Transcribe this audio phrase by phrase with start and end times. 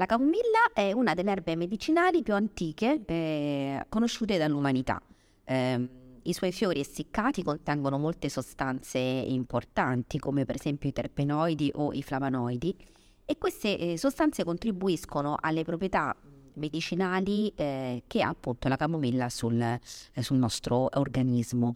[0.00, 4.98] La camomilla è una delle erbe medicinali più antiche eh, conosciute dall'umanità.
[5.44, 5.88] Eh,
[6.22, 12.02] I suoi fiori essiccati contengono molte sostanze importanti, come per esempio i terpenoidi o i
[12.02, 12.74] flavonoidi,
[13.26, 16.16] e queste eh, sostanze contribuiscono alle proprietà
[16.54, 21.74] medicinali eh, che ha appunto la camomilla sul, eh, sul nostro organismo.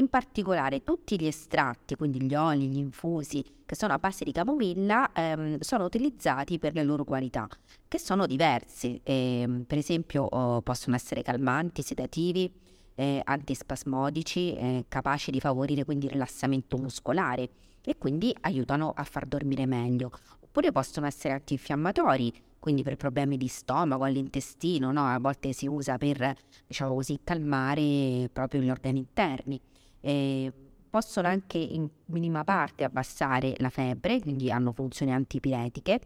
[0.00, 4.32] In particolare tutti gli estratti, quindi gli oli, gli infusi che sono a base di
[4.32, 7.46] camomilla, ehm, sono utilizzati per le loro qualità,
[7.86, 9.00] che sono diverse.
[9.02, 12.50] Eh, per esempio oh, possono essere calmanti, sedativi,
[12.94, 17.50] eh, antispasmodici, eh, capaci di favorire quindi il rilassamento muscolare
[17.84, 20.10] e quindi aiutano a far dormire meglio.
[20.40, 25.04] Oppure possono essere antinfiammatori, quindi per problemi di stomaco, all'intestino, no?
[25.04, 26.34] a volte si usa per,
[26.66, 29.60] diciamo così, calmare proprio gli organi interni
[30.00, 30.52] eh,
[30.90, 36.00] possono anche in minima parte abbassare la febbre, quindi hanno funzioni antipiretiche,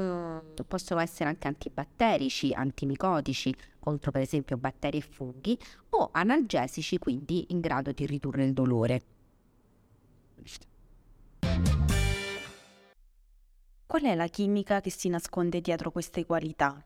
[0.00, 5.58] mm, possono essere anche antibatterici, antimicotici contro per esempio batteri e funghi
[5.90, 9.02] o analgesici, quindi in grado di ridurre il dolore.
[13.86, 16.82] Qual è la chimica che si nasconde dietro queste qualità?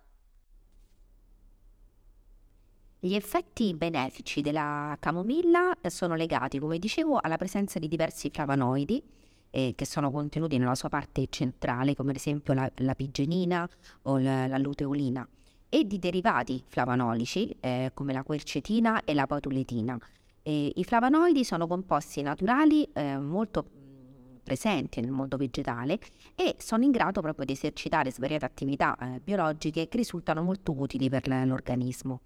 [2.98, 9.02] Gli effetti benefici della camomilla sono legati, come dicevo, alla presenza di diversi flavonoidi
[9.50, 13.68] eh, che sono contenuti nella sua parte centrale, come ad esempio la, la pigenina
[14.02, 15.28] o la, la, luteolina,
[15.68, 19.98] e di derivati flavonolici eh, come la quercetina e la patuletina.
[20.42, 23.64] E I flavonoidi sono composti naturali eh, molto
[24.42, 25.98] presenti nel mondo vegetale
[26.34, 31.10] e sono in grado proprio di esercitare svariate attività eh, biologiche che risultano molto utili
[31.10, 32.20] per l'organismo.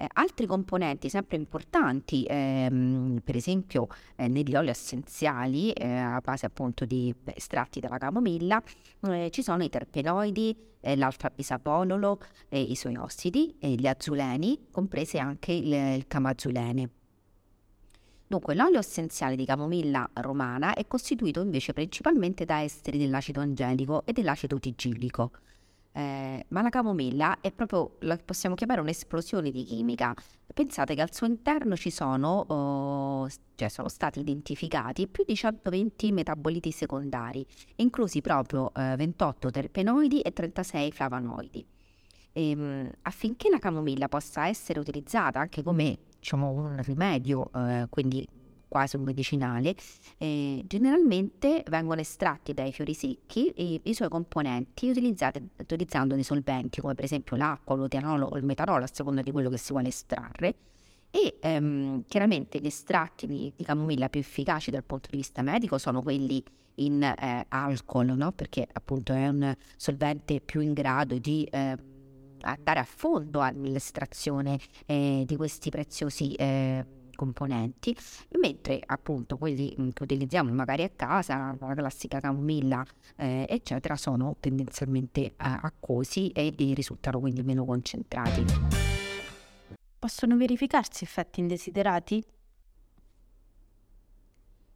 [0.00, 6.46] Eh, altri componenti sempre importanti, ehm, per esempio eh, negli oli essenziali eh, a base
[6.46, 8.62] appunto di estratti dalla camomilla,
[9.08, 12.20] eh, ci sono i terpenoidi, eh, l'alfa-bisabololo,
[12.50, 16.90] i suoi ossidi, gli azuleni, comprese anche il, il camazulene.
[18.28, 24.12] Dunque, l'olio essenziale di camomilla romana è costituito invece principalmente da esteri dell'acido angelico e
[24.12, 25.32] dell'acido tigilico.
[25.98, 30.14] Eh, ma la camomilla è proprio, la possiamo chiamare un'esplosione di chimica.
[30.54, 36.12] Pensate che al suo interno ci sono, oh, cioè sono stati identificati più di 120
[36.12, 37.44] metaboliti secondari,
[37.76, 41.66] inclusi proprio eh, 28 terpenoidi e 36 flavonoidi.
[42.32, 48.24] E, ehm, affinché la camomilla possa essere utilizzata anche come diciamo, un rimedio, eh, quindi
[48.68, 49.74] quasi un medicinale,
[50.18, 56.94] eh, generalmente vengono estratti dai fiori secchi i, i suoi componenti utilizzando dei solventi come
[56.94, 60.54] per esempio l'acqua, l'oteanolo o il metanolo a seconda di quello che si vuole estrarre
[61.10, 65.78] e ehm, chiaramente gli estratti di, di, camomilla più efficaci dal punto di vista medico
[65.78, 66.42] sono quelli
[66.76, 68.32] in eh, alcol, no?
[68.32, 71.76] perché appunto è un solvente più in grado di eh,
[72.42, 76.84] andare a fondo all'estrazione eh, di questi preziosi eh,
[77.18, 77.96] componenti,
[78.40, 82.84] mentre appunto quelli mm, che utilizziamo magari a casa, la classica camomilla,
[83.16, 88.44] eh, eccetera, sono tendenzialmente eh, acquosi e, e risultano quindi meno concentrati.
[89.98, 92.24] Possono verificarsi effetti indesiderati?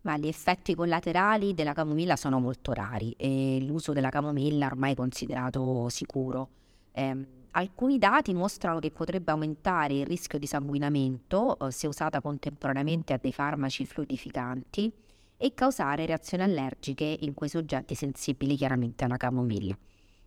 [0.00, 4.96] Ma gli effetti collaterali della camomilla sono molto rari e l'uso della camomilla ormai è
[4.96, 6.48] considerato sicuro.
[6.92, 13.12] Eh, Alcuni dati mostrano che potrebbe aumentare il rischio di sanguinamento eh, se usata contemporaneamente
[13.12, 14.90] a dei farmaci fluidificanti
[15.36, 19.76] e causare reazioni allergiche in quei soggetti sensibili chiaramente alla camomilla.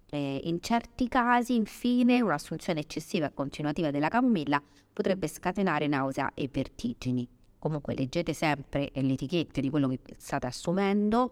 [0.08, 4.62] Eh, in certi casi, infine, un'assunzione eccessiva e continuativa della camomilla
[4.94, 7.28] potrebbe scatenare nausea e vertigini.
[7.57, 11.31] Comunque leggete sempre le etichette di quello che state assumendo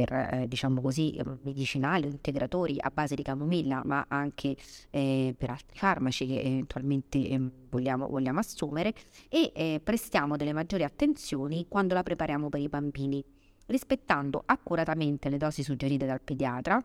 [0.00, 4.56] per eh, diciamo così ehm, medicinali o integratori a base di camomilla ma anche
[4.90, 8.94] eh, per altri farmaci che eventualmente eh, vogliamo, vogliamo, assumere
[9.28, 13.22] e eh, prestiamo delle maggiori attenzioni quando la prepariamo per i bambini
[13.66, 16.82] rispettando accuratamente le dosi suggerite dal pediatra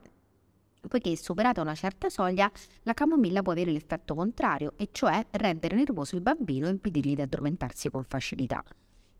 [0.88, 2.52] poiché superata una certa soglia
[2.84, 7.22] la camomilla può avere l'effetto contrario e cioè rendere nervoso il bambino e impedirgli di
[7.22, 8.64] addormentarsi con facilità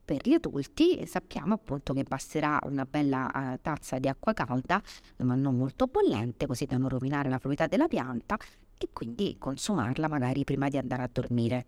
[0.06, 4.80] per gli adulti sappiamo appunto che basterà una bella uh, tazza di acqua calda,
[5.18, 8.38] ma non molto bollente, così da non rovinare la proprietà della pianta
[8.78, 11.66] e quindi consumarla magari prima di andare a dormire.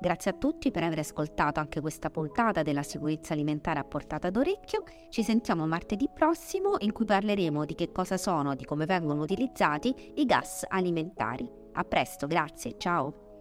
[0.00, 4.82] Grazie a tutti per aver ascoltato anche questa puntata della sicurezza alimentare a portata d'orecchio.
[5.10, 9.94] Ci sentiamo martedì prossimo in cui parleremo di che cosa sono, di come vengono utilizzati
[10.16, 11.48] i gas alimentari.
[11.74, 13.31] A presto, grazie, ciao!